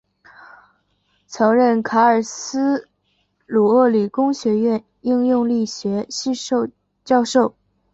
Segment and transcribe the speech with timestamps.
[1.27, 2.89] 曾任卡尔斯
[3.45, 6.31] 鲁厄理工学院应用力学系
[7.05, 7.53] 教授。